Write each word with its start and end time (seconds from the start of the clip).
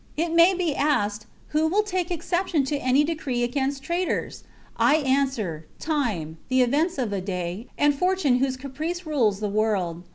It 0.17 0.31
may 0.33 0.55
be 0.55 0.75
asked, 0.75 1.27
Who 1.49 1.67
will 1.67 1.83
take 1.83 2.09
exception 2.09 2.63
to 2.63 2.75
any, 2.75 3.03
decree 3.03 3.43
against 3.43 3.83
traitors? 3.83 4.43
I 4.75 4.95
answer, 4.95 5.67
time, 5.77 6.39
the 6.49 6.63
events 6.63 6.97
of 6.97 7.13
a 7.13 7.21
day, 7.21 7.67
and 7.77 7.93
fortune 7.93 8.37
whose 8.39 8.57
caprice 8.57 9.05
rules 9.05 9.41
the 9.41 9.47
world. 9.47 10.01